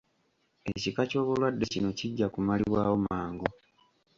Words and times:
Ekika 0.71 1.01
ky'obulwadde 1.09 1.65
kino 1.73 1.89
kijja 1.99 2.27
kumalibwawo 2.33 2.95
mangu. 3.05 3.47